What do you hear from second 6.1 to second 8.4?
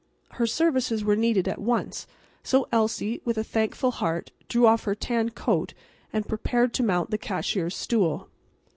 and prepared to mount the cashier's stool.